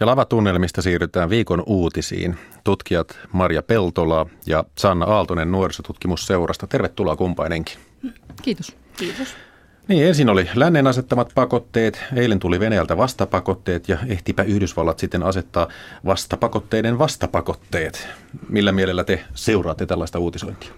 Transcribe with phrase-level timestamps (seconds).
[0.00, 2.38] Ja lavatunnelmista siirrytään viikon uutisiin.
[2.64, 6.66] Tutkijat Marja Peltola ja Sanna Aaltonen nuorisotutkimusseurasta.
[6.66, 7.76] Tervetuloa kumpainenkin.
[8.42, 8.76] Kiitos.
[8.96, 9.28] Kiitos.
[9.88, 15.68] Niin, ensin oli lännen asettamat pakotteet, eilen tuli Venäjältä vastapakotteet ja ehtipä Yhdysvallat sitten asettaa
[16.06, 18.08] vastapakotteiden vastapakotteet.
[18.48, 20.70] Millä mielellä te seuraatte tällaista uutisointia?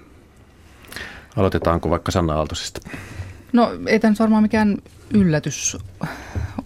[1.36, 2.80] Aloitetaanko vaikka Sanna Aaltosesta?
[3.52, 4.76] No ei tämä nyt varmaan mikään
[5.14, 5.76] yllätys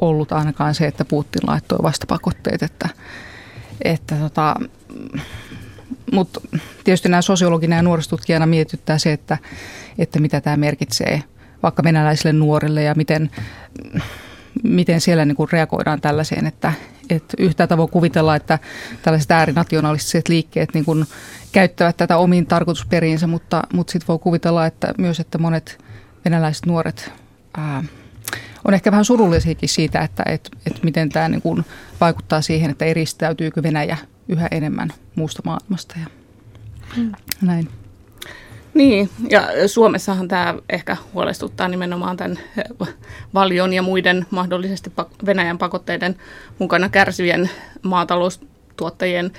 [0.00, 2.88] ollut ainakaan se, että Putin laittoi vastapakotteet, että,
[3.84, 4.56] että tota,
[6.12, 6.40] mutta
[6.84, 9.38] tietysti nämä sosiologina ja nuorisotutkijana mietityttää se, että,
[9.98, 11.22] että mitä tämä merkitsee
[11.62, 13.30] vaikka venäläisille nuorille ja miten,
[14.62, 16.72] miten siellä niin reagoidaan tällaiseen, että,
[17.10, 18.58] että yhtäältä voi kuvitella, että
[19.02, 21.06] tällaiset äärinationalistiset liikkeet niin
[21.52, 25.78] käyttävät tätä omiin tarkoitusperiinsä, mutta, mutta sitten voi kuvitella että myös, että monet
[26.24, 27.12] venäläiset nuoret
[27.56, 27.84] ää,
[28.64, 31.64] on ehkä vähän surullisiakin siitä, että, että, että miten tämä niin kuin
[32.00, 33.96] vaikuttaa siihen, että eristäytyykö Venäjä
[34.28, 36.06] yhä enemmän muusta maailmasta ja
[36.96, 37.12] mm.
[37.42, 37.68] näin.
[38.74, 42.38] Niin, ja Suomessahan tämä ehkä huolestuttaa nimenomaan tämän
[43.34, 44.92] valion ja muiden mahdollisesti
[45.26, 46.16] Venäjän pakotteiden
[46.58, 47.50] mukana kärsivien
[47.82, 49.32] maataloustuottajien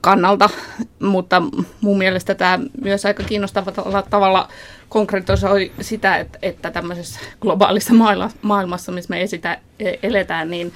[0.00, 0.50] kannalta,
[0.98, 1.42] mutta
[1.80, 4.48] mun mielestä tämä myös aika kiinnostavalla tavalla
[4.88, 7.94] konkretisoi sitä, että, että tämmöisessä globaalissa
[8.42, 10.72] maailmassa, missä me esitä, e, eletään, niin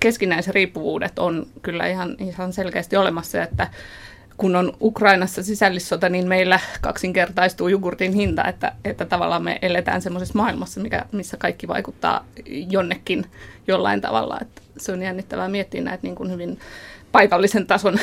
[0.00, 3.66] keskinäiset riippuvuudet on kyllä ihan, ihan selkeästi olemassa, että
[4.40, 10.38] kun on Ukrainassa sisällissota, niin meillä kaksinkertaistuu jogurtin hinta, että, että tavallaan me eletään semmoisessa
[10.38, 13.26] maailmassa, mikä, missä kaikki vaikuttaa jonnekin
[13.66, 14.38] jollain tavalla.
[14.40, 16.58] Että se on jännittävää miettiä näitä niin kuin hyvin
[17.12, 17.98] paikallisen tason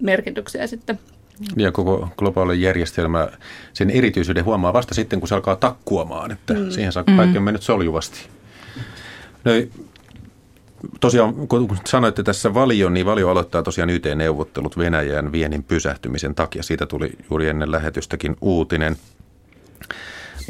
[0.00, 0.98] merkityksiä sitten.
[1.56, 3.28] Ja koko globaali järjestelmä,
[3.72, 6.70] sen erityisyyden huomaa vasta sitten, kun se alkaa takkuamaan, että mm.
[6.70, 8.20] siihen saakka kaikki on mennyt soljuvasti.
[9.44, 9.52] No,
[11.00, 16.62] tosiaan, kun sanoitte tässä Valio, niin Valio aloittaa tosiaan YT-neuvottelut Venäjän viennin pysähtymisen takia.
[16.62, 18.96] Siitä tuli juuri ennen lähetystäkin uutinen.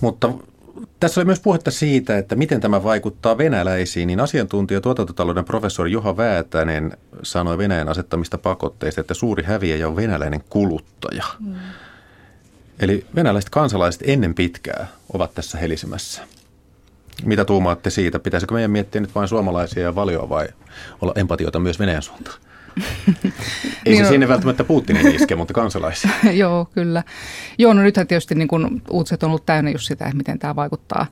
[0.02, 0.32] Mutta
[1.00, 6.16] tässä oli myös puhetta siitä, että miten tämä vaikuttaa venäläisiin, niin asiantuntija tuotantotalouden professori Juha
[6.16, 11.24] Väätänen sanoi Venäjän asettamista pakotteista, että suuri häviäjä on venäläinen kuluttaja.
[11.40, 11.54] Mm.
[12.80, 16.22] Eli venäläiset kansalaiset ennen pitkää ovat tässä helisemässä.
[17.24, 18.18] Mitä tuumaatte siitä?
[18.18, 20.48] Pitäisikö meidän miettiä nyt vain suomalaisia ja valioa vai
[21.00, 22.38] olla empatiota myös Venäjän suuntaan?
[23.86, 26.10] Ei se sinne välttämättä Putinin iske, mutta kansalaisia.
[26.32, 27.02] Joo, kyllä.
[27.58, 30.56] Joo, no nythän tietysti niin kun uutiset on ollut täynnä just sitä, että miten tämä
[30.56, 31.06] vaikuttaa,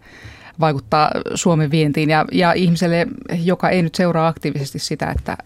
[0.60, 2.10] vaikuttaa Suomen vientiin.
[2.10, 3.06] Ja, ja ihmiselle,
[3.42, 5.36] joka ei nyt seuraa aktiivisesti sitä, että,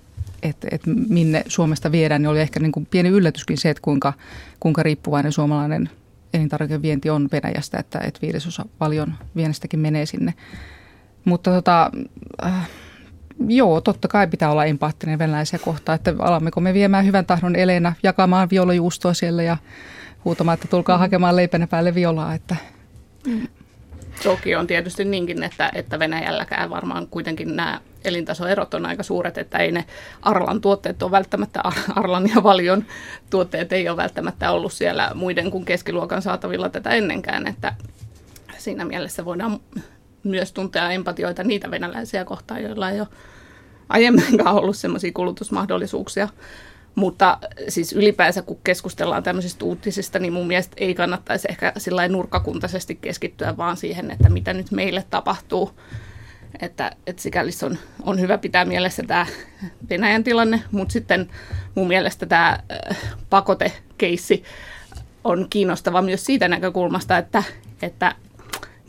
[0.43, 4.13] että, että minne Suomesta viedään, niin oli ehkä niin kuin pieni yllätyskin se, että kuinka,
[4.61, 5.91] kuinka riippuvainen suomalainen
[6.35, 10.35] elintarvikevienti on Venäjästä, että, että viidesosa paljon viennistäkin menee sinne.
[11.25, 11.91] Mutta tota,
[12.45, 12.69] äh,
[13.49, 17.93] joo, totta kai pitää olla empaattinen venäläisiä kohtaan, että alammeko me viemään hyvän tahdon eleenä,
[18.03, 19.57] jakamaan violajuustoa siellä ja
[20.25, 21.01] huutamaan, että tulkaa mm.
[21.01, 22.35] hakemaan leipänä päälle violaa.
[22.35, 22.57] Että.
[23.27, 23.49] Mm.
[24.23, 29.59] Toki on tietysti niinkin, että, että Venäjälläkään varmaan kuitenkin nämä elintasoerot on aika suuret, että
[29.59, 29.85] ei ne
[30.23, 31.61] Arlan tuotteet ole välttämättä,
[31.97, 32.85] Arlan ja Valion
[33.31, 37.75] tuotteet ei ole välttämättä ollut siellä muiden kuin keskiluokan saatavilla tätä ennenkään, että
[38.59, 39.61] siinä mielessä voidaan
[40.25, 43.09] myös tuntea empatioita niitä venäläisiä kohtaan, joilla ei ole
[43.89, 46.29] aiemminkaan ollut sellaisia kulutusmahdollisuuksia.
[46.95, 47.39] Mutta
[47.69, 53.57] siis ylipäänsä, kun keskustellaan tämmöisistä uutisista, niin mun mielestä ei kannattaisi ehkä sillä nurkkakuntaisesti keskittyä
[53.57, 55.71] vaan siihen, että mitä nyt meille tapahtuu.
[56.61, 59.27] Että, että sikäli on, on hyvä pitää mielessä tämä
[59.91, 61.31] Venäjän tilanne, mutta sitten
[61.75, 62.99] mun mielestä tämä äh,
[63.31, 64.45] pakotekeissi
[65.25, 67.43] on kiinnostava myös siitä näkökulmasta, että,
[67.83, 68.15] että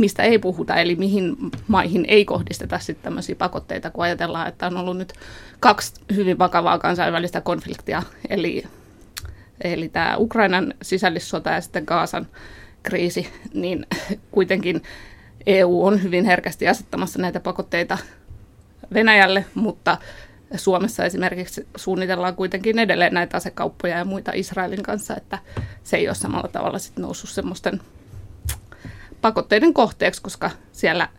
[0.02, 1.36] mistä ei puhuta, eli mihin
[1.68, 5.14] maihin ei kohdisteta sitten tämmöisiä pakotteita, kun ajatellaan, että on ollut nyt
[5.60, 8.64] kaksi hyvin vakavaa kansainvälistä konfliktia, eli,
[9.64, 12.28] eli tämä Ukrainan sisällissota ja sitten Gaasan
[12.84, 13.86] kriisi, niin
[14.32, 14.84] kuitenkin
[15.46, 17.98] EU on hyvin herkästi asettamassa näitä pakotteita
[18.94, 19.98] Venäjälle, mutta
[20.56, 25.40] Suomessa esimerkiksi suunnitellaan kuitenkin edelleen näitä asekauppoja ja muita Israelin kanssa, että
[25.84, 27.82] se ei ole samalla tavalla sitten noussut semmoisten
[29.22, 31.10] pakotteiden kohteeksi, koska siellä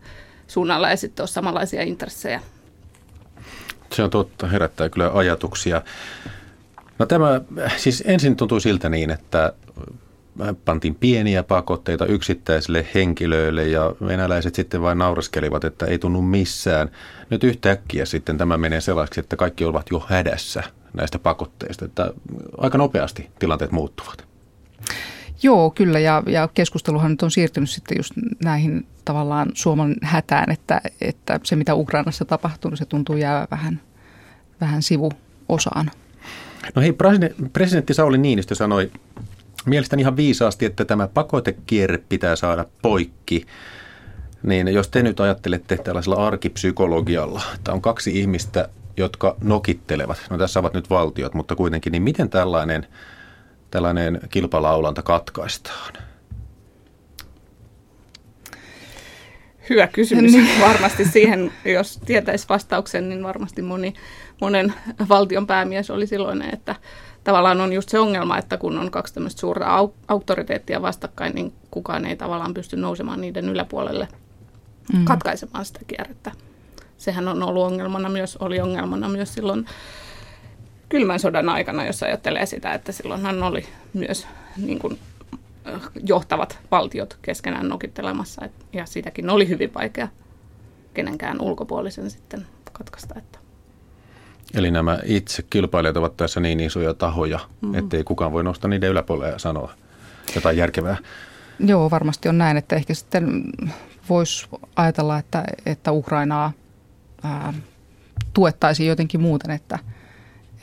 [0.47, 2.41] suunnalla ei sitten ole samanlaisia intressejä.
[3.91, 5.81] Se on totta, herättää kyllä ajatuksia.
[6.99, 7.41] No tämä,
[7.77, 9.53] siis ensin tuntui siltä niin, että
[10.65, 16.91] pantiin pieniä pakotteita yksittäisille henkilöille ja venäläiset sitten vain nauraskelivat, että ei tunnu missään.
[17.29, 20.63] Nyt yhtäkkiä sitten tämä menee sellaiseksi, että kaikki ovat jo hädässä
[20.93, 22.13] näistä pakotteista, että
[22.57, 24.32] aika nopeasti tilanteet muuttuvat.
[25.43, 28.13] Joo, kyllä ja, ja keskusteluhan nyt on siirtynyt sitten just
[28.43, 33.81] näihin tavallaan Suomen hätään, että, että se mitä Ukrainassa tapahtuu, se tuntuu jäävä vähän,
[34.61, 35.91] vähän sivuosaan.
[36.75, 36.95] No hei,
[37.53, 38.91] presidentti Sauli Niinistö sanoi
[39.65, 43.45] mielestäni ihan viisaasti, että tämä pakotekierre pitää saada poikki.
[44.43, 50.59] Niin jos te nyt ajattelette tällaisella arkipsykologialla, että on kaksi ihmistä, jotka nokittelevat, no tässä
[50.59, 52.87] ovat nyt valtiot, mutta kuitenkin, niin miten tällainen,
[53.73, 55.93] tällainen kilpalaulanta katkaistaan?
[59.69, 60.31] Hyvä kysymys.
[60.31, 60.61] Niin.
[60.61, 63.93] Varmasti siihen, jos tietäisi vastauksen, niin varmasti moni,
[64.41, 64.73] monen
[65.09, 66.75] valtion päämies oli silloin, että
[67.23, 72.05] tavallaan on just se ongelma, että kun on kaksi tämmöistä suurta auktoriteettia vastakkain, niin kukaan
[72.05, 74.07] ei tavallaan pysty nousemaan niiden yläpuolelle
[74.93, 75.05] mm.
[75.05, 76.31] katkaisemaan sitä kierrettä.
[76.97, 79.65] Sehän on ollut ongelmana myös, oli ongelmana myös silloin
[80.93, 84.99] kylmän sodan aikana, jos ajattelee sitä, että silloinhan oli myös niin kuin,
[86.07, 90.07] johtavat valtiot keskenään nokittelemassa, ja sitäkin oli hyvin vaikea
[90.93, 93.15] kenenkään ulkopuolisen sitten katkaista.
[93.17, 93.39] Että.
[94.53, 97.75] Eli nämä itse kilpailijat ovat tässä niin isoja tahoja, mm.
[97.75, 99.73] ettei kukaan voi nostaa niiden yläpuolelle ja sanoa
[100.35, 100.97] jotain järkevää.
[101.59, 103.43] Joo, varmasti on näin, että ehkä sitten
[104.09, 106.51] voisi ajatella, että, että Ukrainaa
[107.23, 107.53] ää,
[108.33, 109.79] tuettaisiin jotenkin muuten, että,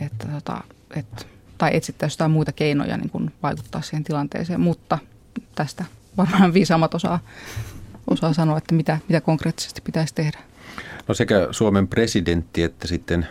[0.07, 0.61] että, tota,
[0.97, 1.25] että
[1.59, 4.99] tai etsittäisiin jotain muita keinoja niin kuin vaikuttaa siihen tilanteeseen, mutta
[5.55, 5.85] tästä
[6.17, 7.19] varmaan viisaammat osaa,
[8.11, 10.39] osaa sanoa, että mitä, mitä konkreettisesti pitäisi tehdä.
[11.09, 13.27] No sekä Suomen presidentti että sitten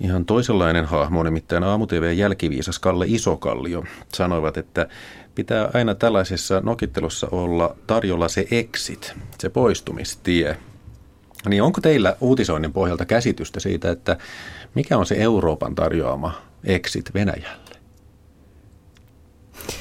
[0.00, 3.84] ihan toisenlainen hahmo, nimittäin aamu-tvn jälkiviisas Kalle Isokallio,
[4.14, 4.88] sanoivat, että
[5.34, 10.56] pitää aina tällaisessa nokittelussa olla tarjolla se exit, se poistumistie.
[11.48, 14.16] Niin onko teillä uutisoinnin pohjalta käsitystä siitä, että
[14.74, 16.32] mikä on se Euroopan tarjoama
[16.64, 17.76] exit Venäjälle?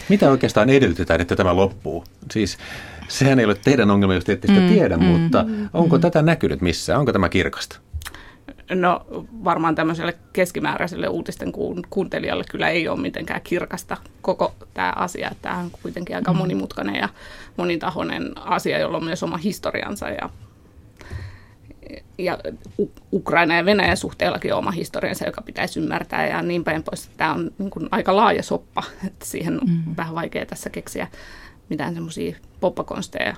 [0.10, 2.04] Mitä oikeastaan edellytetään, että tämä loppuu?
[2.32, 2.58] Siis
[3.08, 6.02] sehän ei ole teidän ongelma, jos te ette sitä mm, tiedä, mm, mutta onko mm.
[6.02, 7.00] tätä näkynyt missään?
[7.00, 7.80] Onko tämä kirkasta?
[8.70, 9.06] No
[9.44, 11.52] varmaan tämmöiselle keskimääräiselle uutisten
[11.90, 15.32] kuuntelijalle kyllä ei ole mitenkään kirkasta koko tämä asia.
[15.42, 16.38] Tämä on kuitenkin aika mm.
[16.38, 17.10] monimutkainen ja
[17.58, 20.30] monitahoinen asia, jolla on myös oma historiansa ja
[22.18, 22.38] ja
[23.14, 27.10] Ukraina ja Venäjän suhteellakin on oma historiansa, joka pitäisi ymmärtää ja niin päin pois.
[27.18, 29.96] Tämä on niin kuin aika laaja soppa, että siihen on mm.
[29.98, 31.08] vähän vaikea tässä keksiä
[31.70, 33.36] mitään semmoisia poppakonsteja.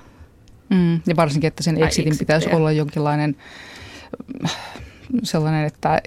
[0.70, 3.36] Mm, ja varsinkin, että sen exitin pitäisi olla jonkinlainen
[5.24, 6.02] sellainen, että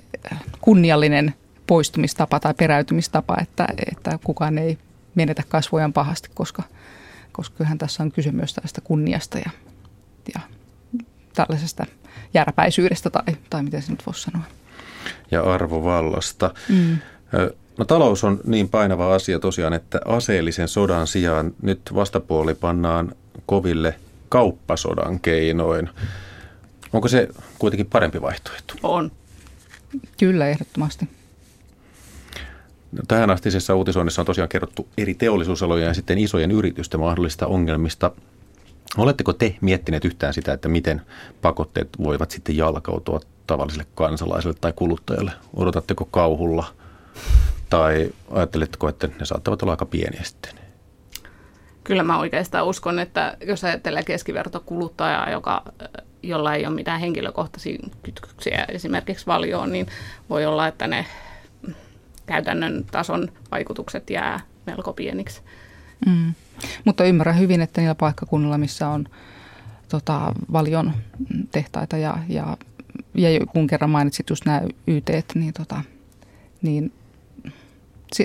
[0.60, 1.34] kunniallinen
[1.66, 4.78] poistumistapa tai peräytymistapa, että, että kukaan ei
[5.14, 6.62] menetä kasvojaan pahasti, koska,
[7.32, 9.50] koska kyllähän tässä on kyse myös tästä kunniasta ja,
[10.34, 10.40] ja
[11.36, 11.86] tällaisesta
[12.34, 14.44] järpäisyydestä tai, tai miten se nyt voisi sanoa.
[15.30, 16.54] Ja arvovallasta.
[16.68, 16.98] Mm.
[17.78, 23.12] No talous on niin painava asia tosiaan, että aseellisen sodan sijaan nyt vastapuoli pannaan
[23.46, 23.94] koville
[24.28, 25.90] kauppasodan keinoin.
[26.92, 27.28] Onko se
[27.58, 28.74] kuitenkin parempi vaihtoehto?
[28.82, 29.12] On.
[30.18, 31.08] Kyllä, ehdottomasti.
[32.92, 38.10] No, tähän astisessa uutisoinnissa on tosiaan kerrottu eri teollisuusalojen ja sitten isojen yritysten mahdollista ongelmista–
[38.96, 41.02] Oletteko te miettineet yhtään sitä, että miten
[41.42, 45.32] pakotteet voivat sitten jalkautua tavalliselle kansalaiselle tai kuluttajalle?
[45.56, 46.64] Odotatteko kauhulla
[47.70, 50.52] tai ajatteletteko, että ne saattavat olla aika pieniä sitten?
[51.84, 55.62] Kyllä mä oikeastaan uskon, että jos ajattelee keskivertokuluttajaa, joka,
[56.22, 59.86] jolla ei ole mitään henkilökohtaisia kytkyksiä esimerkiksi valioon, niin
[60.30, 61.06] voi olla, että ne
[62.26, 65.42] käytännön tason vaikutukset jää melko pieniksi.
[66.06, 66.34] Mm.
[66.84, 69.08] Mutta ymmärrän hyvin, että niillä paikkakunnilla, missä on
[69.88, 70.92] tota, valion
[71.50, 72.56] tehtaita ja, ja,
[73.14, 75.82] ja kun kerran mainitsit just nämä YT, niin, tota,
[76.62, 76.92] niin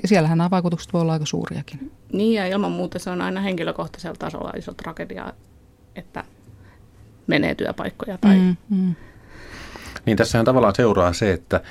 [0.06, 1.92] siellähän nämä vaikutukset voi olla aika suuriakin.
[2.14, 5.34] Niin ja ilman muuta se on aina henkilökohtaisella tasolla iso tragedia,
[5.96, 6.24] että
[7.28, 8.38] menee työpaikkoja tai...
[8.38, 8.96] Mm, mm.
[10.06, 11.62] Niin tässähän tavallaan seuraa se, että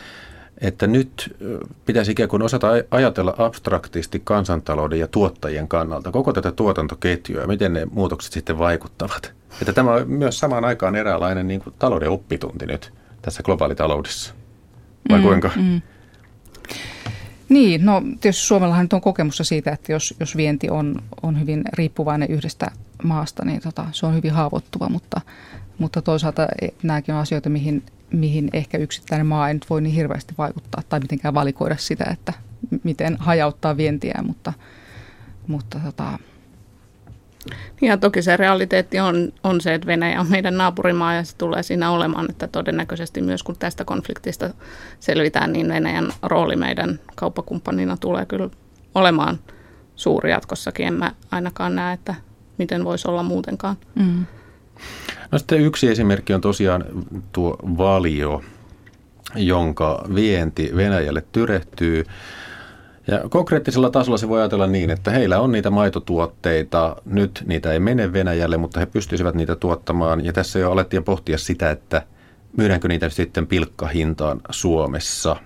[0.61, 1.37] että nyt
[1.87, 7.73] pitäisi ikään kuin osata ajatella abstraktisti kansantalouden ja tuottajien kannalta koko tätä tuotantoketjua ja miten
[7.73, 9.33] ne muutokset sitten vaikuttavat.
[9.61, 14.35] Että tämä on myös samaan aikaan eräänlainen niin kuin talouden oppitunti nyt tässä globaalitaloudessa.
[15.11, 15.51] Vai mm, kuinka?
[15.57, 15.83] Mm.
[17.49, 21.65] Niin, no tietysti Suomellahan nyt on kokemusta siitä, että jos, jos vienti on, on hyvin
[21.73, 22.71] riippuvainen yhdestä
[23.03, 25.21] maasta, niin tota, se on hyvin haavoittuva, mutta,
[25.81, 27.83] mutta toisaalta e, nämäkin on asioita, mihin
[28.13, 32.33] mihin ehkä yksittäinen maa ei nyt voi niin hirveästi vaikuttaa tai mitenkään valikoida sitä, että
[32.85, 34.53] miten hajauttaa vientiä, mutta,
[35.47, 36.19] mutta tota,
[37.83, 41.63] ja toki se realiteetti on, on se, että Venäjä on meidän naapurimaa ja se tulee
[41.63, 44.51] siinä olemaan, että todennäköisesti myös kun tästä konfliktista
[45.01, 48.49] selvitään, niin Venäjän rooli meidän kauppakumppanina tulee kyllä
[48.95, 49.39] olemaan
[49.97, 50.87] suuri jatkossakin.
[50.87, 52.15] En mä ainakaan näe, että
[52.59, 53.77] miten voisi olla muutenkaan.
[53.95, 54.27] Mm.
[55.33, 56.85] No sitten yksi esimerkki on tosiaan
[57.33, 58.43] tuo valio.
[59.37, 62.05] jonka vienti Venäjälle tyrehtyy.
[63.07, 67.81] Ja konkreettisella tasolla se voi ajatella niin, että heillä on niitä maitotuotteita, nyt niitä ei
[67.81, 70.25] mene Venäjälle, mutta he pystyisivät niitä tuottamaan.
[70.25, 72.03] Ja tässä jo alettiin pohtia sitä, että
[72.57, 75.37] myydäänkö niitä sitten pilkkahintaan Suomessa.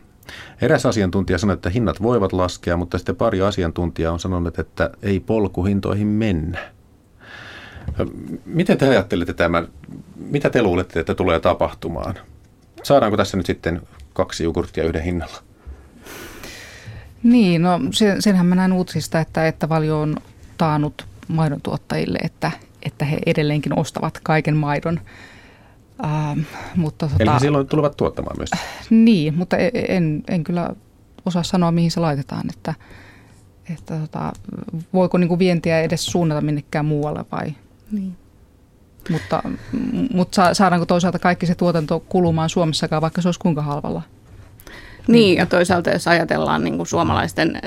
[0.61, 5.21] Eräs asiantuntija sanoi, että hinnat voivat laskea, mutta sitten pari asiantuntijaa on sanonut, että ei
[5.21, 6.59] polkuhintoihin mennä.
[8.47, 9.69] Miten te ajattelette tämän?
[10.17, 12.15] Mitä te luulette, että tulee tapahtumaan?
[12.83, 13.83] Saadaanko tässä nyt sitten
[14.13, 15.37] kaksi jogurttia yhden hinnalla?
[17.23, 20.17] Niin, no sen, senhän mä näen uutisista, että, että valio on
[20.59, 22.51] taannut maidon tuottajille, että,
[22.83, 25.01] että he edelleenkin ostavat kaiken maidon.
[26.05, 26.41] Ähm,
[26.77, 28.51] mutta tota, Eli he silloin tulevat tuottamaan myös?
[28.91, 30.71] Niin, mutta e, en, en kyllä
[31.27, 32.45] osaa sanoa, mihin se laitetaan.
[32.51, 32.75] Että,
[33.73, 34.33] että tota,
[34.93, 37.55] voiko niin kuin vientiä edes suunnata minnekään muualle vai?
[37.95, 38.17] Niin.
[39.11, 39.43] Mutta,
[40.15, 44.03] mutta saadaanko toisaalta kaikki se tuotanto kulumaan Suomessakaan, vaikka se olisi kuinka halvalla?
[45.09, 47.61] Niin, ja toisaalta jos ajatellaan niin kuin suomalaisten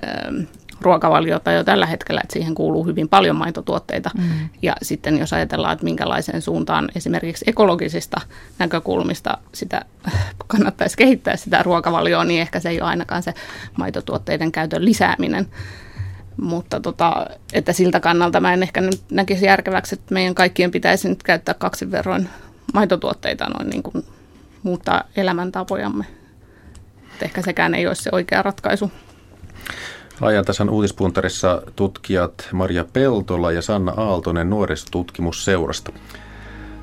[0.82, 4.10] ruokavaliota jo tällä hetkellä, että siihen kuuluu hyvin paljon maitotuotteita.
[4.18, 4.50] Mm.
[4.62, 8.22] Ja sitten jos ajatellaan, että minkälaiseen suuntaan esimerkiksi ekologisista
[8.60, 9.82] näkökulmista sitä
[10.48, 13.34] kannattaisi kehittää sitä ruokavalioa, niin ehkä se ei ole ainakaan se
[13.78, 15.48] maitotuotteiden käytön lisääminen.
[16.42, 21.10] Mutta tota, että siltä kannalta mä en ehkä nyt näkisi järkeväksi, että meidän kaikkien pitäisi
[21.10, 22.30] nyt käyttää kaksin verroin
[22.74, 24.06] maitotuotteita noin niin kuin
[24.64, 26.06] muuttaa elämäntapojamme.
[27.16, 28.92] Et ehkä sekään ei ole se oikea ratkaisu.
[30.22, 35.92] Ajantasan uutispuntarissa tutkijat Maria Peltola ja Sanna Aaltonen nuorisotutkimusseurasta.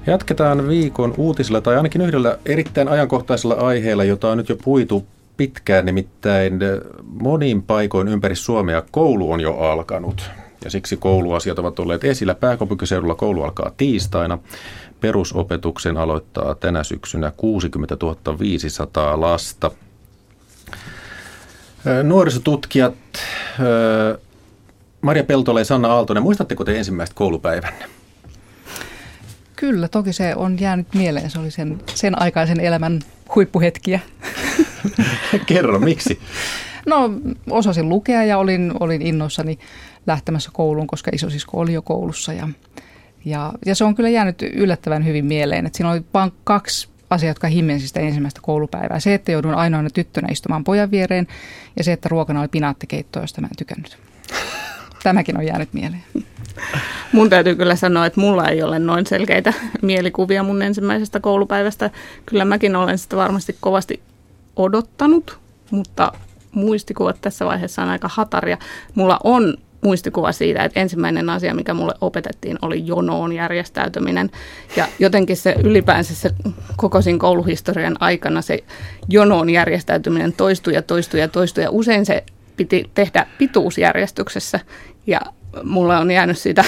[0.06, 5.86] Jatketaan viikon uutisilla tai ainakin yhdellä erittäin ajankohtaisella aiheella, jota on nyt jo puitu pitkään,
[5.86, 6.60] nimittäin
[7.02, 10.30] monin paikoin ympäri Suomea koulu on jo alkanut.
[10.64, 12.34] Ja siksi kouluasiat ovat olleet esillä.
[12.34, 14.38] Pääkaupunkiseudulla koulu alkaa tiistaina.
[15.00, 17.96] Perusopetuksen aloittaa tänä syksynä 60
[18.38, 19.70] 500 lasta.
[22.02, 22.94] Nuorisotutkijat
[25.00, 27.84] Maria Peltola ja Sanna Aaltonen, muistatteko te ensimmäistä koulupäivänne?
[29.56, 31.30] Kyllä, toki se on jäänyt mieleen.
[31.30, 33.00] Se oli sen, sen aikaisen elämän
[33.34, 34.00] huippuhetkiä.
[35.46, 36.20] Kerro, miksi?
[36.86, 37.10] No
[37.50, 39.58] osasin lukea ja olin, olin innoissani
[40.06, 42.32] lähtemässä kouluun, koska isosisko oli jo koulussa.
[42.32, 42.48] Ja,
[43.24, 45.66] ja, ja se on kyllä jäänyt yllättävän hyvin mieleen.
[45.66, 49.00] Että siinä oli vain kaksi asiaa, jotka himmensi sitä ensimmäistä koulupäivää.
[49.00, 51.26] Se, että joudun ainoana tyttönä istumaan pojan viereen
[51.76, 53.98] ja se, että ruokana oli pinaattikeitto, josta mä en tykännyt.
[55.04, 56.04] Tämäkin on jäänyt mieleen.
[57.12, 61.90] Mun täytyy kyllä sanoa, että mulla ei ole noin selkeitä mielikuvia mun ensimmäisestä koulupäivästä.
[62.26, 64.00] Kyllä mäkin olen sitä varmasti kovasti
[64.56, 65.38] odottanut,
[65.70, 66.12] mutta
[66.52, 68.58] muistikuvat tässä vaiheessa on aika hataria.
[68.94, 74.30] Mulla on muistikuva siitä, että ensimmäinen asia, mikä mulle opetettiin, oli jonoon järjestäytyminen.
[74.76, 76.30] Ja jotenkin se ylipäänsä se
[76.76, 78.64] koko siinä kouluhistorian aikana se
[79.08, 81.64] jonoon järjestäytyminen toistui ja toistui ja toistui.
[81.64, 82.24] Ja usein se
[82.56, 84.60] piti tehdä pituusjärjestyksessä.
[85.06, 85.20] Ja
[85.62, 86.64] mulla on jäänyt siitä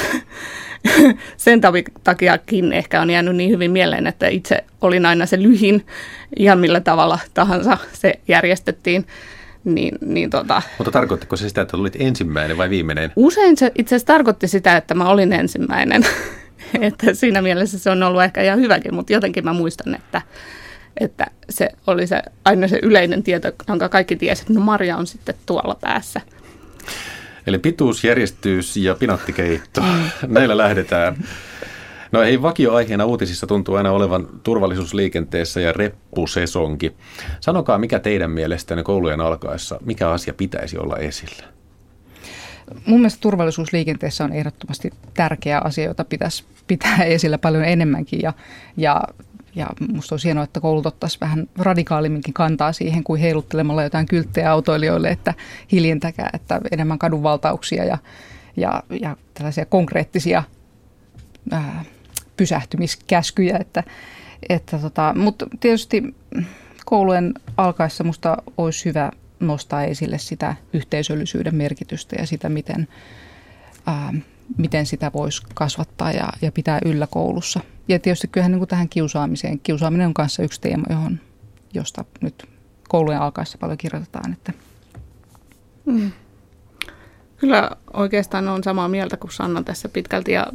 [1.36, 1.60] sen
[2.04, 5.86] takiakin ehkä on jäänyt niin hyvin mieleen, että itse olin aina se lyhin,
[6.36, 9.06] ihan millä tavalla tahansa se järjestettiin.
[9.64, 13.12] Niin, niin tota, Mutta tarkoittiko se sitä, että olit ensimmäinen vai viimeinen?
[13.16, 16.06] Usein se itse asiassa tarkoitti sitä, että mä olin ensimmäinen.
[16.80, 20.22] että siinä mielessä se on ollut ehkä ihan hyväkin, mutta jotenkin mä muistan, että,
[21.00, 25.06] että se oli se, aina se yleinen tieto, jonka kaikki tiesi, että no Maria on
[25.06, 26.20] sitten tuolla päässä.
[27.46, 30.34] Eli pituusjärjestys ja pinattikeitto, mm.
[30.34, 31.16] näillä lähdetään.
[32.12, 36.92] No ei vakioaiheena uutisissa tuntuu aina olevan turvallisuusliikenteessä ja reppusesonki.
[37.40, 41.44] Sanokaa, mikä teidän mielestänne koulujen alkaessa, mikä asia pitäisi olla esillä?
[42.86, 48.32] Mun mielestä turvallisuusliikenteessä on ehdottomasti tärkeä asia, jota pitäisi pitää esillä paljon enemmänkin ja,
[48.76, 49.00] ja
[49.56, 54.50] ja musta olisi hienoa, että koulut ottaisi vähän radikaalimminkin kantaa siihen, kuin heiluttelemalla jotain kylttejä
[54.50, 55.34] autoilijoille, että
[55.72, 57.98] hiljentäkää, että enemmän kadunvaltauksia ja,
[58.56, 60.42] ja, ja tällaisia konkreettisia
[61.50, 61.84] ää,
[62.36, 63.58] pysähtymiskäskyjä.
[63.60, 63.84] Että,
[64.48, 66.14] että tota, mutta tietysti
[66.84, 69.10] koulujen alkaessa musta olisi hyvä
[69.40, 72.88] nostaa esille sitä yhteisöllisyyden merkitystä ja sitä, miten,
[73.86, 74.14] ää,
[74.56, 77.60] miten sitä voisi kasvattaa ja, ja pitää yllä koulussa.
[77.88, 79.60] Ja tietysti kyllähän niin kuin tähän kiusaamiseen.
[79.60, 81.20] Kiusaaminen on kanssa yksi teema, johon,
[81.74, 82.44] josta nyt
[82.88, 84.32] koulujen alkaessa paljon kirjoitetaan.
[84.32, 84.52] Että.
[85.84, 86.12] Mm.
[87.36, 90.32] Kyllä oikeastaan on samaa mieltä kuin Sanna tässä pitkälti.
[90.32, 90.46] Ja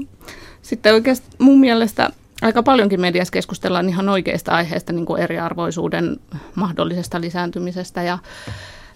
[0.62, 2.10] sitten oikeastaan mun mielestä
[2.42, 6.18] aika paljonkin mediassa keskustellaan ihan oikeista aiheista, niin kuin eriarvoisuuden
[6.56, 8.18] mahdollisesta lisääntymisestä ja,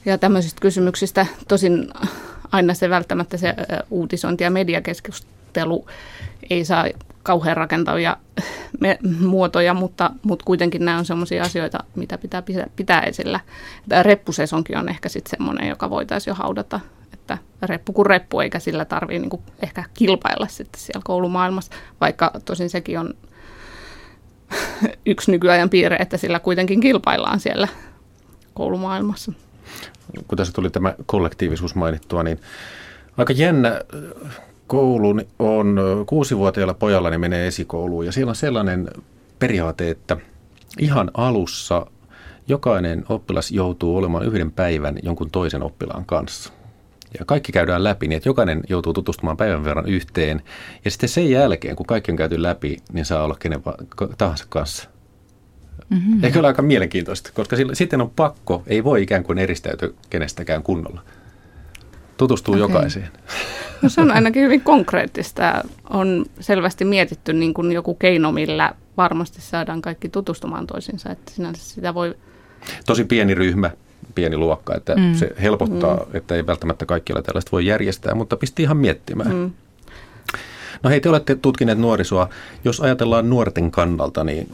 [0.06, 1.26] ja tämmöisistä kysymyksistä.
[1.48, 1.88] Tosin
[2.52, 3.56] aina se välttämättä se
[3.90, 5.86] uutisointi ja mediakeskustelu
[6.50, 6.86] ei saa
[7.26, 8.18] kauhean rakentavia
[8.82, 12.44] me, muotoja, mutta, mutta kuitenkin nämä on sellaisia asioita, mitä pitää
[12.76, 13.40] pitää esillä.
[13.90, 16.80] Tämä reppusesonkin on ehkä sitten semmoinen, joka voitaisiin jo haudata,
[17.14, 22.70] että reppu kuin reppu, eikä sillä tarvitse niin ehkä kilpailla sitten siellä koulumaailmassa, vaikka tosin
[22.70, 23.14] sekin on
[25.06, 27.68] yksi nykyajan piirre, että sillä kuitenkin kilpaillaan siellä
[28.54, 29.32] koulumaailmassa.
[30.28, 32.40] Kun tässä tuli tämä kollektiivisuus mainittua, niin
[33.18, 33.82] aika jännä
[34.68, 38.90] koulu on kuusivuotiaalla pojalla niin menee esikouluun ja siellä on sellainen
[39.40, 40.18] periaate, että
[40.80, 41.86] ihan alussa
[42.48, 46.54] jokainen oppilas joutuu olemaan yhden päivän jonkun toisen oppilaan kanssa.
[47.20, 50.42] Ja kaikki käydään läpi niin, että jokainen joutuu tutustumaan päivän verran yhteen.
[50.86, 53.62] Ja sitten sen jälkeen, kun kaikki on käyty läpi, niin saa olla kenen
[54.18, 54.90] tahansa kanssa.
[55.90, 56.24] Mm-hmm.
[56.24, 61.02] Eikö ole aika mielenkiintoista, koska sitten on pakko, ei voi ikään kuin eristäytyä kenestäkään kunnolla.
[62.18, 62.62] Tutustuu okay.
[62.62, 63.10] jokaiseen.
[63.82, 65.64] No se on ainakin hyvin konkreettista.
[65.90, 71.10] On selvästi mietitty niin kuin joku keino, millä varmasti saadaan kaikki tutustumaan toisiinsa.
[71.10, 72.16] Että sinänsä sitä voi...
[72.86, 73.72] Tosi pieni ryhmä,
[74.16, 75.14] pieni luokka, että mm.
[75.14, 76.16] se helpottaa, mm.
[76.18, 79.36] että ei välttämättä kaikkialla tällaista voi järjestää, mutta pisti ihan miettimään.
[79.36, 79.52] Mm.
[80.84, 82.30] No hei, te olette tutkineet nuorisoa.
[82.64, 84.54] Jos ajatellaan nuorten kannalta, niin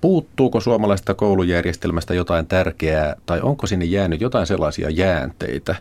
[0.00, 5.76] puuttuuko suomalaista koulujärjestelmästä jotain tärkeää tai onko sinne jäänyt jotain sellaisia jäänteitä,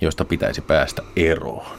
[0.00, 1.78] joista pitäisi päästä eroon?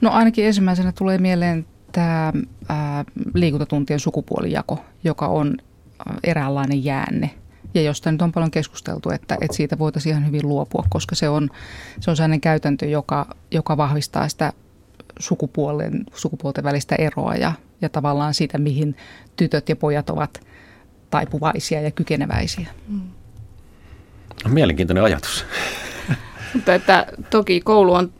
[0.00, 2.32] No ainakin ensimmäisenä tulee mieleen tämä
[2.68, 3.04] ää,
[3.34, 5.56] liikuntatuntien sukupuolijako, joka on
[6.24, 7.30] eräänlainen jäänne
[7.74, 11.28] ja josta nyt on paljon keskusteltu, että, että siitä voitaisiin ihan hyvin luopua, koska se
[11.28, 11.50] on,
[12.00, 14.52] se on sellainen käytäntö, joka, joka vahvistaa sitä
[15.18, 18.96] sukupuolen, sukupuolten välistä eroa ja, ja tavallaan siitä, mihin
[19.36, 20.40] tytöt ja pojat ovat
[21.10, 22.68] taipuvaisia ja kykeneväisiä.
[22.88, 23.00] Mm.
[24.48, 25.44] Mielenkiintoinen ajatus.
[26.54, 28.12] Mutta että toki koulu, on,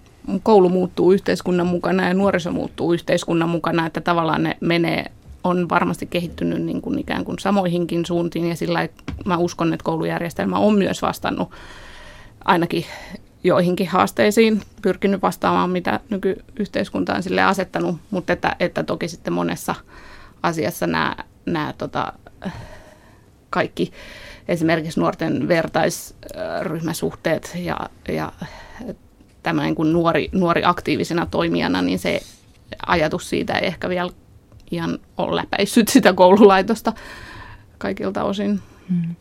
[0.42, 5.04] koulu muuttuu yhteiskunnan mukana ja nuoriso muuttuu yhteiskunnan mukana, että tavallaan ne menee,
[5.44, 8.88] on varmasti kehittynyt niin kuin ikään kuin samoihinkin suuntiin ja sillä
[9.24, 11.50] mä uskon, että koulujärjestelmä on myös vastannut
[12.44, 12.84] ainakin
[13.44, 19.74] joihinkin haasteisiin, pyrkinyt vastaamaan, mitä nykyyhteiskunta on sille asettanut, mutta että, että toki sitten monessa
[20.42, 22.12] asiassa nämä, nämä tota,
[23.50, 23.92] kaikki
[24.48, 27.76] esimerkiksi nuorten vertaisryhmäsuhteet ja,
[28.08, 28.32] ja
[29.42, 32.20] tämä niin kuin nuori, nuori aktiivisena toimijana, niin se
[32.86, 34.10] ajatus siitä ei ehkä vielä
[34.70, 36.92] ihan ole läpäissyt sitä koululaitosta
[37.78, 38.60] kaikilta osin.
[38.88, 39.14] Hmm.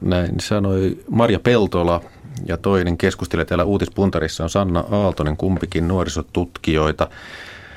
[0.00, 2.00] Näin sanoi Marja Peltola
[2.46, 7.08] ja toinen keskustelija täällä Uutispuntarissa on Sanna Aaltonen, kumpikin nuorisotutkijoita.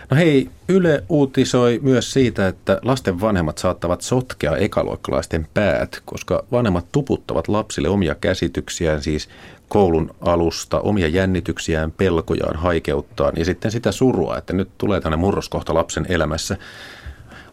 [0.10, 6.86] No hei, Yle uutisoi myös siitä, että lasten vanhemmat saattavat sotkea ekaluokkalaisten päät, koska vanhemmat
[6.91, 9.30] tuputtavat lapsille omia käsityksiään, siis
[9.67, 15.74] koulun alusta, omia jännityksiään, pelkojaan, haikeuttaan ja sitten sitä surua, että nyt tulee tänne murroskohta
[15.74, 16.58] lapsen elämässä.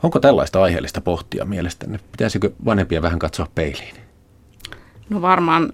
[0.02, 1.98] Onko tällaista aiheellista pohtia mielestäni?
[2.12, 3.94] Pitäisikö vanhempia vähän katsoa peiliin?
[5.10, 5.72] No varmaan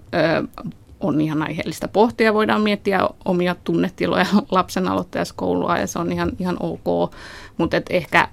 [1.01, 2.33] on ihan aiheellista pohtia.
[2.33, 7.13] Voidaan miettiä omia tunnetiloja lapsen aloittajassa koulua ja se on ihan, ihan ok.
[7.57, 8.27] Mutta ehkä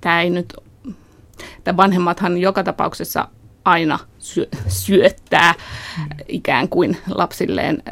[0.00, 0.54] tämä ei nyt,
[1.64, 3.28] tämä vanhemmathan joka tapauksessa
[3.64, 5.54] aina syö, syöttää
[6.28, 7.82] ikään kuin lapsilleen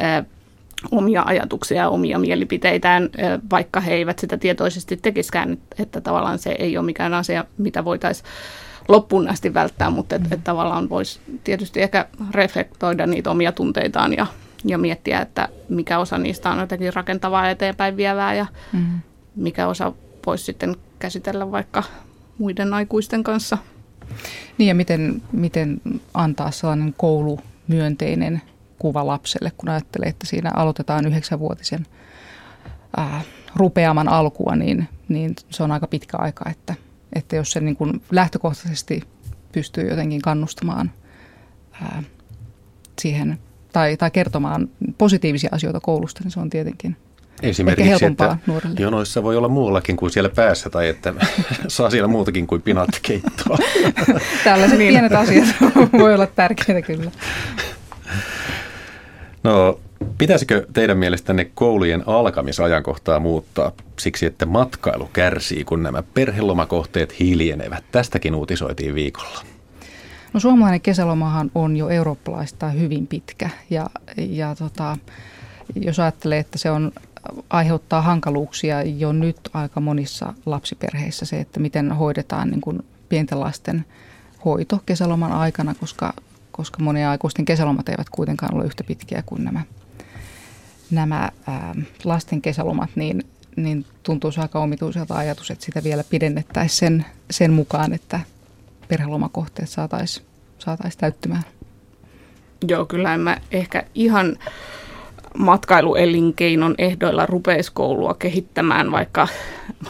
[0.91, 6.39] omia ajatuksia ja omia mielipiteitään, ä, vaikka he eivät sitä tietoisesti tekiskään, että, että tavallaan
[6.39, 8.27] se ei ole mikään asia, mitä voitaisiin
[8.89, 14.27] loppuun asti välttää, mutta että et tavallaan voisi tietysti ehkä reflektoida niitä omia tunteitaan ja,
[14.65, 19.01] ja miettiä, että mikä osa niistä on jotenkin rakentavaa eteenpäin vievää ja mm.
[19.37, 19.93] mikä osa
[20.27, 21.83] voisi sitten käsitellä vaikka
[22.39, 23.59] muiden aikuisten kanssa.
[24.59, 25.81] Niin ja miten, miten
[26.15, 28.43] antaa sellainen koulumyönteinen
[28.79, 31.87] kuva lapselle, kun ajattelee, että siinä aloitetaan yhdeksänvuotisen
[32.97, 33.21] ää,
[33.57, 36.75] rupeaman alkua, niin, niin se on aika pitkä aika, että–
[37.15, 39.03] että jos se niin kuin lähtökohtaisesti
[39.53, 40.91] pystyy jotenkin kannustamaan
[41.83, 42.03] ää,
[43.01, 43.39] siihen
[43.73, 46.97] tai, tai kertomaan positiivisia asioita koulusta, niin se on tietenkin
[47.43, 48.81] Esimerkiksi, että nuorelle.
[48.81, 51.15] jonoissa voi olla muuallakin kuin siellä päässä tai että
[51.69, 53.59] saa siellä muutakin kuin pinaattikeittoa.
[54.45, 54.93] Tällaiset niin.
[54.93, 55.49] pienet asiat
[56.01, 57.11] voi olla tärkeitä kyllä.
[59.45, 59.81] No
[60.23, 67.85] Pitäisikö teidän mielestänne koulujen alkamisajankohtaa muuttaa siksi, että matkailu kärsii, kun nämä perhelomakohteet hiljenevät?
[67.93, 69.41] Tästäkin uutisoitiin viikolla.
[70.33, 74.97] No suomalainen kesälomahan on jo eurooppalaista hyvin pitkä ja, ja tota,
[75.75, 76.93] jos ajattelee, että se on
[77.51, 83.85] aiheuttaa hankaluuksia jo nyt aika monissa lapsiperheissä se, että miten hoidetaan niin kuin pienten lasten
[84.45, 86.13] hoito kesäloman aikana, koska,
[86.53, 89.63] koska monia aikuisten kesälomat eivät kuitenkaan ole yhtä pitkiä kuin nämä
[90.93, 91.75] nämä ää,
[92.05, 93.23] lasten kesälomat, niin,
[93.57, 98.21] niin tuntuisi aika omituiselta ajatus, että sitä vielä pidennettäisiin sen, sen mukaan, että
[98.89, 100.27] perhelomakohteet saataisiin
[100.59, 101.43] saatais täyttymään.
[102.69, 104.37] Joo, kyllä en mä ehkä ihan
[105.39, 109.29] matkailuelinkeinon ehdoilla rupeisi koulua kehittämään, vaikka,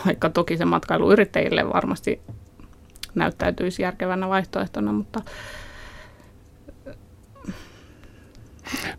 [0.06, 2.20] vaikka toki se matkailuyrittäjille varmasti
[3.14, 5.20] näyttäytyisi järkevänä vaihtoehtona, mutta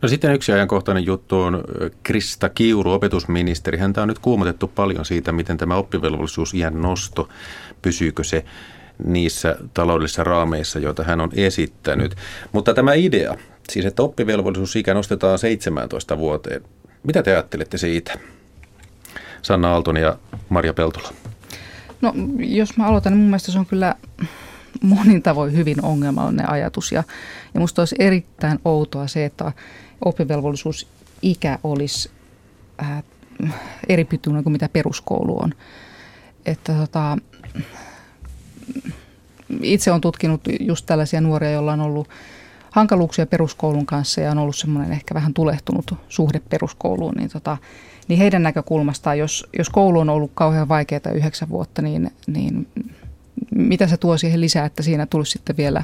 [0.03, 1.63] No sitten yksi ajankohtainen juttu on
[2.03, 3.77] Krista Kiuru, opetusministeri.
[3.77, 7.29] Häntä on nyt kuumotettu paljon siitä, miten tämä oppivelvollisuusiän nosto,
[7.81, 8.45] pysyykö se
[9.05, 12.15] niissä taloudellisissa raameissa, joita hän on esittänyt.
[12.51, 13.37] Mutta tämä idea,
[13.69, 16.61] siis että oppivelvollisuusikä nostetaan 17 vuoteen,
[17.03, 18.13] mitä te ajattelette siitä?
[19.41, 20.17] Sanna Aalton ja
[20.49, 21.09] Maria Peltola.
[22.01, 23.95] No jos mä aloitan, niin mun mielestä se on kyllä
[24.81, 26.91] monin tavoin hyvin ongelmallinen ajatus.
[26.91, 27.03] Ja,
[27.53, 29.51] ja musta olisi erittäin outoa se, että
[30.05, 32.11] oppivelvollisuusikä olisi
[32.81, 33.03] äh,
[33.89, 35.53] eri pituinen kuin mitä peruskoulu on.
[36.45, 37.17] Että tota,
[39.61, 42.09] itse olen tutkinut just tällaisia nuoria, joilla on ollut
[42.71, 47.57] hankaluuksia peruskoulun kanssa ja on ollut semmoinen ehkä vähän tulehtunut suhde peruskouluun, niin, tota,
[48.07, 52.67] niin heidän näkökulmastaan, jos, jos koulu on ollut kauhean vaikeaa yhdeksän vuotta, niin, niin
[53.55, 55.83] mitä se tuo siihen lisää, että siinä tulisi sitten vielä,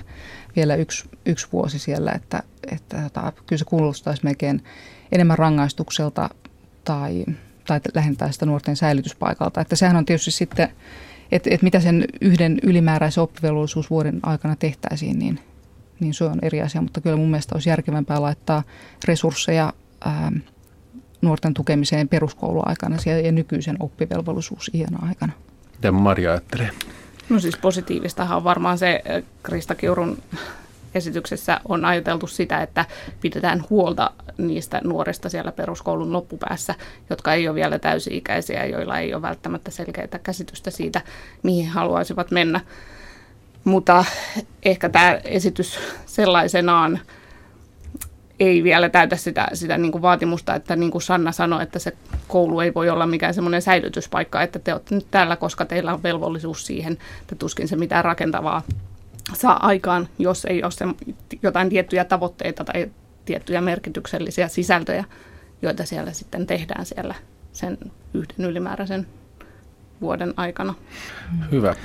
[0.55, 4.63] vielä yksi, yksi vuosi siellä, että, että tota, kyllä se kuulostaisi melkein
[5.12, 6.29] enemmän rangaistukselta
[6.84, 7.25] tai,
[7.67, 9.62] tai lähentää sitä nuorten säilytyspaikalta.
[9.62, 10.69] Että sehän on tietysti sitten,
[11.32, 15.39] että, että mitä sen yhden ylimääräisen oppivelvollisuusvuoden aikana tehtäisiin, niin,
[15.99, 18.63] niin se on eri asia, mutta kyllä mun mielestä olisi järkevämpää laittaa
[19.05, 19.73] resursseja
[20.05, 20.32] ää,
[21.21, 25.34] nuorten tukemiseen peruskouluaikana ja nykyisen oppivelvollisuusiän aikana.
[25.71, 26.69] Mitä Maria ajattelee?
[27.29, 30.17] No siis positiivistahan on varmaan se, äh, Krista Kiurun
[30.95, 32.85] esityksessä on ajateltu sitä, että
[33.21, 36.75] pidetään huolta niistä nuorista siellä peruskoulun loppupäässä,
[37.09, 41.01] jotka ei ole vielä täysi-ikäisiä, joilla ei ole välttämättä selkeää käsitystä siitä,
[41.43, 42.61] mihin haluaisivat mennä.
[43.63, 44.05] Mutta
[44.63, 46.99] ehkä tämä esitys sellaisenaan
[48.39, 51.93] ei vielä täytä sitä, sitä niin kuin vaatimusta, että niin kuin Sanna sanoi, että se
[52.28, 56.04] koulu ei voi olla mikään semmoinen säilytyspaikka, että te olette nyt täällä, koska teillä on
[56.04, 58.62] velvollisuus siihen, että tuskin se mitään rakentavaa
[59.34, 60.86] saa aikaan, jos ei ole se,
[61.43, 62.89] jotain tiettyjä tavoitteita tai
[63.25, 65.04] tiettyjä merkityksellisiä sisältöjä,
[65.62, 67.15] joita siellä sitten tehdään siellä
[67.54, 67.78] sen
[68.13, 69.08] yhden ylimääräisen
[70.01, 70.73] vuoden aikana.
[71.51, 71.75] Hyvä.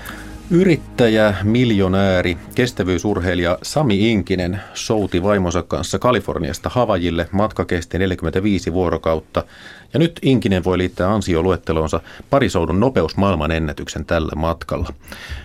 [0.50, 7.28] Yrittäjä, miljonääri, kestävyysurheilija Sami Inkinen souti vaimonsa kanssa Kaliforniasta Havajille.
[7.32, 9.44] Matka kesti 45 vuorokautta
[9.92, 12.00] ja nyt Inkinen voi liittää ansioluettelonsa
[12.30, 14.88] parisoudun nopeusmaailman ennätyksen tällä matkalla.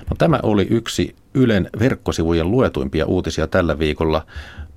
[0.10, 4.26] No, tämä oli yksi Ylen verkkosivujen luetuimpia uutisia tällä viikolla.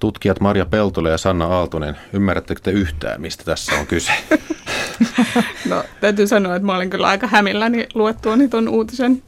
[0.03, 4.13] Tutkijat Maria Peltola ja Sanna Aaltonen, ymmärrättekö te yhtään, mistä tässä on kyse?
[5.69, 9.23] No täytyy sanoa, että mä olin kyllä aika hämilläni luettuani tuon uutisen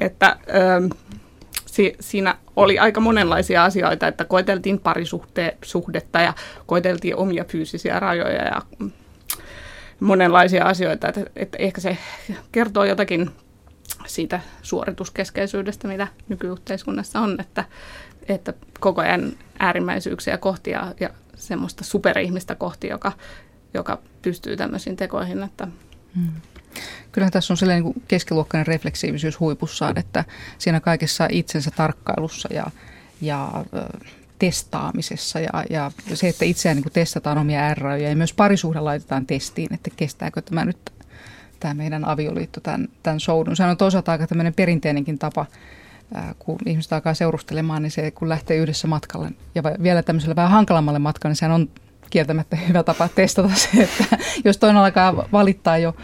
[0.00, 0.94] että ö,
[1.66, 6.34] si, siinä oli aika monenlaisia asioita, että koeteltiin parisuhdetta ja
[6.66, 8.62] koeteltiin omia fyysisiä rajoja ja
[10.00, 11.98] monenlaisia asioita, että, että ehkä se
[12.52, 13.30] kertoo jotakin
[14.06, 17.64] siitä suorituskeskeisyydestä, mitä nykyyhteiskunnassa on, että,
[18.28, 23.12] että koko ajan äärimmäisyyksiä kohti ja, ja semmoista superihmistä kohti, joka,
[23.74, 25.42] joka pystyy tämmöisiin tekoihin.
[25.42, 25.68] Että.
[26.16, 26.32] Hmm.
[27.12, 30.24] Kyllähän tässä on sellainen niin keskiluokkainen refleksiivisyys huipussaan, että
[30.58, 32.66] siinä kaikessa itsensä tarkkailussa ja,
[33.20, 33.64] ja
[34.38, 39.74] testaamisessa ja, ja se, että itseään niin testataan omia R-rajoja ja myös parisuhde laitetaan testiin,
[39.74, 40.92] että kestääkö tämä nyt
[41.60, 43.56] tämä meidän avioliitto tämän, tämän soudun.
[43.56, 45.46] Se on toisaalta aika tämmöinen perinteinenkin tapa,
[46.38, 50.98] kun ihmiset alkaa seurustelemaan, niin se kun lähtee yhdessä matkalle ja vielä tämmöiselle vähän hankalammalle
[50.98, 51.68] matkalle, niin sehän on
[52.10, 55.96] kieltämättä hyvä tapa testata se, että jos toinen alkaa valittaa jo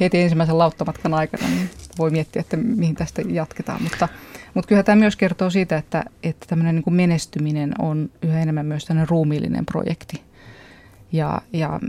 [0.00, 3.82] heti ensimmäisen lauttamatkan aikana, niin voi miettiä, että mihin tästä jatketaan.
[3.82, 4.08] Mutta,
[4.54, 8.66] mutta kyllä tämä myös kertoo siitä, että, että tämmöinen niin kuin menestyminen on yhä enemmän
[8.66, 10.22] myös tämmöinen ruumiillinen projekti.
[11.12, 11.80] Ja, ja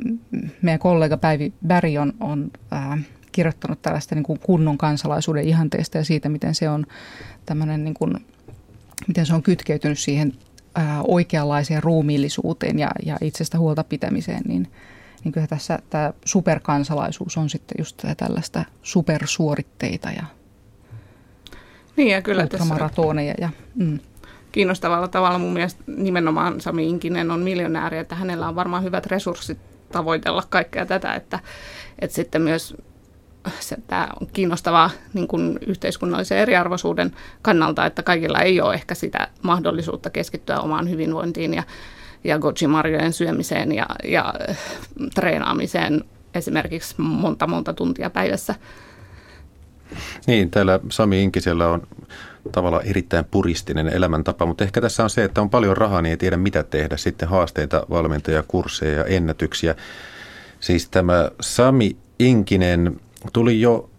[0.61, 2.97] meidän kollega Päivi Berg on, on ää,
[3.31, 6.85] kirjoittanut tällaista niin kuin kunnon kansalaisuuden ihanteesta ja siitä, miten se on
[7.45, 8.25] tämmöinen niin kuin,
[9.07, 10.33] miten se on kytkeytynyt siihen
[10.75, 14.67] ää, oikeanlaiseen ruumiillisuuteen ja, ja itsestä huolta pitämiseen, niin–
[15.23, 20.23] niin kyllä tässä tämä superkansalaisuus on sitten just tällaista supersuoritteita ja
[21.97, 23.33] niin ja kyllä ultramaratoneja.
[23.41, 23.99] Ja, mm.
[24.51, 29.57] Kiinnostavalla tavalla mun mielestä nimenomaan Sami Inkinen on miljonääri, että hänellä on varmaan hyvät resurssit
[29.91, 31.39] tavoitella kaikkea tätä, että,
[31.99, 32.77] että sitten myös
[33.59, 39.27] se, tämä on kiinnostavaa niin kuin yhteiskunnallisen eriarvoisuuden kannalta, että kaikilla ei ole ehkä sitä
[39.41, 41.63] mahdollisuutta keskittyä omaan hyvinvointiin ja
[42.23, 44.33] ja goji-marjojen syömiseen ja, ja
[45.15, 48.55] treenaamiseen esimerkiksi monta monta tuntia päivässä.
[50.27, 51.87] Niin, täällä Sami Inkisellä on
[52.51, 56.17] tavallaan erittäin puristinen elämäntapa, mutta ehkä tässä on se, että on paljon rahaa, niin ei
[56.17, 56.97] tiedä mitä tehdä.
[56.97, 59.75] Sitten haasteita, valmentajia, kursseja ja ennätyksiä.
[60.59, 62.99] Siis tämä Sami Inkinen
[63.33, 63.89] tuli jo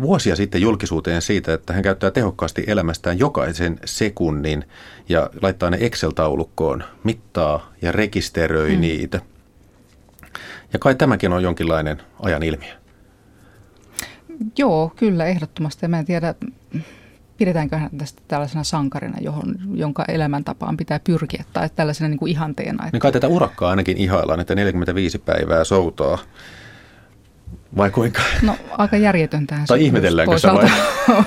[0.00, 4.64] vuosia sitten julkisuuteen siitä, että hän käyttää tehokkaasti elämästään jokaisen sekunnin
[5.08, 8.80] ja laittaa ne Excel-taulukkoon, mittaa ja rekisteröi mm.
[8.80, 9.20] niitä.
[10.72, 12.72] Ja kai tämäkin on jonkinlainen ajan ilmiö.
[14.58, 15.88] Joo, kyllä ehdottomasti.
[15.88, 16.34] Mä en tiedä,
[17.36, 22.84] pidetäänkö hän tästä tällaisena sankarina, johon, jonka elämäntapaan pitää pyrkiä, tai tällaisena niin kuin ihanteena.
[22.84, 22.94] Että...
[22.94, 26.18] Niin kai tätä urakkaa ainakin ihaillaan, että 45 päivää soutaa.
[27.76, 28.22] Vai kuinka?
[28.42, 30.70] No aika järjetöntähän Tai ihmetelläänkö se vai?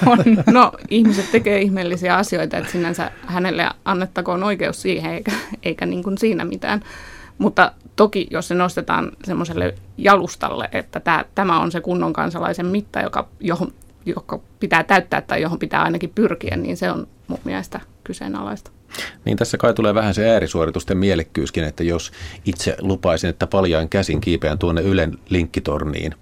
[0.05, 0.23] on.
[0.53, 5.31] No ihmiset tekee ihmeellisiä asioita, että sinänsä hänelle annettakoon oikeus siihen, eikä,
[5.63, 6.81] eikä niin kuin siinä mitään.
[7.37, 13.01] Mutta toki jos se nostetaan semmoiselle jalustalle, että tämä, tämä on se kunnon kansalaisen mitta,
[13.01, 13.73] joka, johon,
[14.05, 18.71] joka pitää täyttää tai johon pitää ainakin pyrkiä, niin se on mun mielestä kyseenalaista.
[19.25, 22.11] Niin tässä kai tulee vähän se äärisuoritusten mielekkyyskin, että jos
[22.45, 26.15] itse lupaisin, että paljain käsin kiipeän tuonne Ylen linkkitorniin,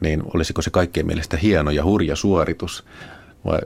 [0.00, 2.84] niin olisiko se kaikkien mielestä hieno ja hurja suoritus?
[3.44, 3.58] Vai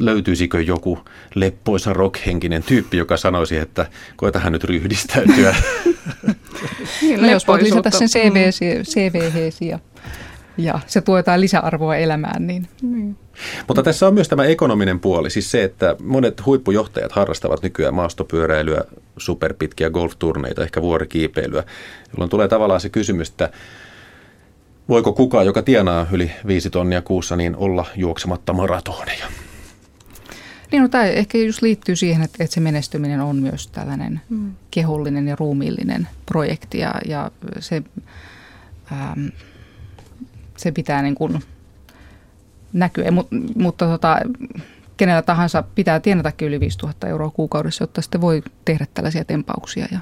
[0.00, 0.98] löytyisikö joku
[1.34, 5.56] leppoisa rockhenkinen tyyppi, joka sanoisi, että koetahan nyt ryhdistäytyä?
[7.02, 8.50] niin, no, jos voit lisätä sen CV,
[8.82, 9.78] CV ja,
[10.58, 12.68] ja se tuo jotain lisäarvoa elämään, niin...
[12.82, 13.16] niin.
[13.68, 18.80] Mutta tässä on myös tämä ekonominen puoli, siis se, että monet huippujohtajat harrastavat nykyään maastopyöräilyä,
[19.16, 21.64] superpitkiä golfturneita, ehkä vuorikiipeilyä,
[22.12, 23.50] jolloin tulee tavallaan se kysymys, että
[24.88, 29.26] voiko kukaan, joka tienaa yli viisi tonnia kuussa, niin olla juoksematta maratoneja?
[30.72, 34.52] Niin, no, tämä ehkä just liittyy siihen, että, että se menestyminen on myös tällainen mm.
[34.70, 37.82] kehollinen ja ruumiillinen projekti ja, ja se,
[38.92, 39.26] ähm,
[40.56, 41.42] se pitää niin kuin
[42.72, 44.18] näkyä, Mut, mutta tota,
[44.96, 49.98] kenellä tahansa pitää tienatakin yli 5000 euroa kuukaudessa, jotta sitten voi tehdä tällaisia tempauksia ja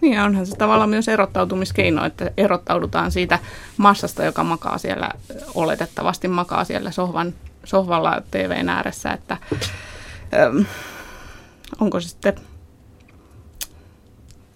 [0.02, 3.38] niin onhan se tavallaan myös erottautumiskeino, että erottaudutaan siitä
[3.76, 5.10] massasta, joka makaa siellä,
[5.54, 7.34] oletettavasti makaa siellä sohvan,
[7.64, 9.36] sohvalla TVn ääressä, että
[10.34, 10.62] ähm,
[11.80, 12.34] onko se sitten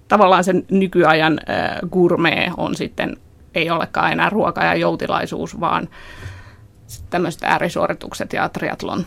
[0.08, 3.16] tavallaan sen nykyajan äh, gourmet on sitten,
[3.54, 5.88] ei olekaan enää ruoka ja joutilaisuus, vaan
[7.10, 9.06] tämmöiset äärisuoritukset ja triatlon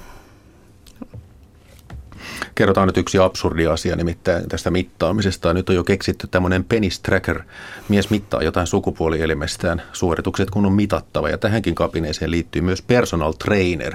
[2.56, 5.54] Kerrotaan nyt yksi absurdi asia nimittäin tästä mittaamisesta.
[5.54, 7.42] Nyt on jo keksitty tämmöinen penis tracker.
[7.90, 11.30] Mies mittaa jotain sukupuolielimestään suoritukset, kun on mitattava.
[11.30, 13.94] Ja tähänkin kapineeseen liittyy myös personal trainer.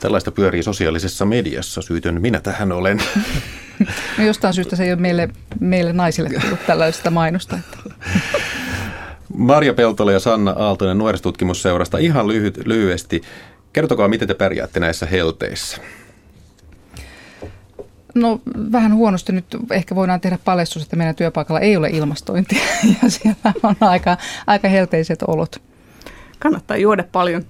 [0.00, 1.82] Tällaista pyörii sosiaalisessa mediassa.
[1.82, 3.02] Syytön minä tähän olen.
[4.18, 5.28] No jostain syystä se ei ole meille,
[5.60, 7.58] meille naisille tullut tällaista mainosta.
[9.34, 11.98] Marja Peltola ja Sanna Aaltonen nuorisotutkimusseurasta.
[11.98, 13.22] Ihan lyhyt, lyhyesti.
[13.72, 15.78] Kertokaa, miten te pärjäätte näissä helteissä.
[18.16, 18.40] No
[18.72, 22.64] vähän huonosti nyt ehkä voidaan tehdä paljastus, että meidän työpaikalla ei ole ilmastointia
[23.02, 25.62] ja siellä on aika, aika helteiset olot.
[26.38, 27.44] Kannattaa juoda paljon.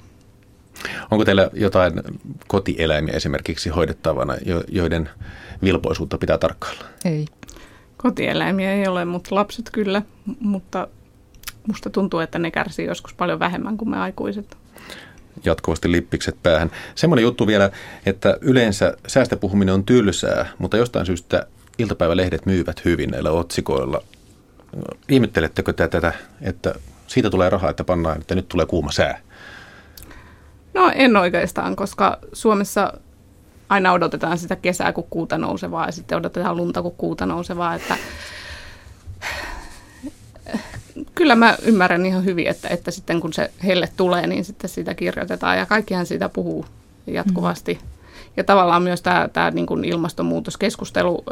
[1.11, 1.93] Onko teillä jotain
[2.47, 4.35] kotieläimiä esimerkiksi hoidettavana,
[4.69, 5.09] joiden
[5.63, 6.85] vilpoisuutta pitää tarkkailla?
[7.05, 7.27] Ei.
[7.97, 10.03] Kotieläimiä ei ole, mutta lapset kyllä,
[10.41, 10.89] mutta
[11.69, 14.57] musta tuntuu, että ne kärsii joskus paljon vähemmän kuin me aikuiset
[15.45, 16.71] jatkuvasti lippikset päähän.
[16.95, 17.71] Semmoinen juttu vielä,
[18.07, 21.47] että yleensä säästöpuhuminen on tylsää, mutta jostain syystä
[21.79, 24.03] iltapäivälehdet myyvät hyvin näillä otsikoilla.
[25.09, 26.75] Ihmettelettekö tätä, että
[27.07, 29.21] siitä tulee rahaa, että pannaan, että nyt tulee kuuma sää?
[30.75, 32.93] No en oikeastaan, koska Suomessa
[33.69, 37.75] aina odotetaan sitä kesää, kun kuuta nousevaa ja sitten odotetaan lunta, kun kuuta nousevaa.
[37.75, 37.97] Että
[41.15, 44.95] kyllä mä ymmärrän ihan hyvin, että, että sitten kun se helle tulee, niin sitten sitä
[44.95, 46.67] kirjoitetaan ja kaikkihan siitä puhuu
[47.07, 47.79] jatkuvasti.
[47.83, 47.89] Mm.
[48.37, 51.25] Ja tavallaan myös tämä, tämä niin kuin ilmastonmuutoskeskustelu,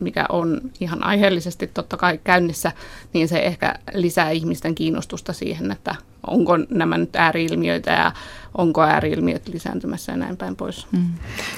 [0.00, 2.72] mikä on ihan aiheellisesti totta kai käynnissä,
[3.12, 5.94] niin se ehkä lisää ihmisten kiinnostusta siihen, että
[6.26, 8.12] onko nämä nyt ääriilmiöitä ja
[8.58, 10.86] onko ääriilmiöt lisääntymässä ja näin päin pois.
[10.92, 11.08] Mm.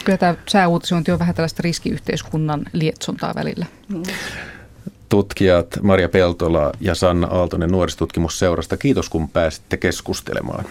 [0.05, 3.67] Kyllä tämä sääuutisointi on vähän tällaista riskiyhteiskunnan lietsontaa välillä.
[3.89, 4.03] Mm
[5.13, 8.77] tutkijat Maria Peltola ja Sanna Aaltonen nuorisotutkimusseurasta.
[8.77, 10.65] Kiitos kun pääsitte keskustelemaan.